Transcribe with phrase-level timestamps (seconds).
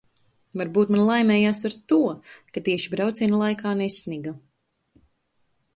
[0.61, 1.99] Varbūt man laimējās ar to,
[2.55, 4.35] ka tieši brauciena laikā nesniga.